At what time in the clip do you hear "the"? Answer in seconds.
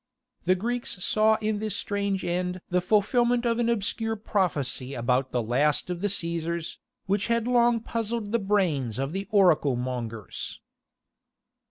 0.45-0.55, 2.71-2.81, 5.31-5.43, 6.01-6.09, 8.31-8.39, 9.11-9.27